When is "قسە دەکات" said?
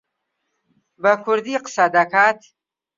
1.65-2.39